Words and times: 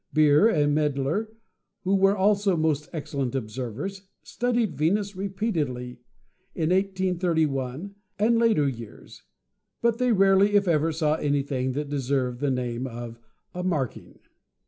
Beer 0.13 0.49
and 0.49 0.75
Maedler, 0.75 1.27
who 1.83 1.95
were 1.95 2.17
also 2.17 2.57
most 2.57 2.89
excellent 2.91 3.35
observers, 3.35 4.07
studied 4.23 4.75
Venus 4.75 5.15
repeatedly 5.15 5.99
VENUS 6.55 6.69
145 6.97 7.59
in 7.69 7.85
1833 7.85 7.93
an 8.17 8.33
d 8.33 8.37
l 8.43 8.43
ater 8.43 8.67
years, 8.67 9.21
but 9.83 9.99
they 9.99 10.11
rarely, 10.11 10.55
if 10.55 10.67
ever, 10.67 10.91
saw 10.91 11.17
any 11.17 11.43
thing 11.43 11.73
that 11.73 11.89
deserved 11.89 12.39
the 12.39 12.49
name 12.49 12.87
of 12.87 13.19
a 13.53 13.61
marking. 13.63 14.17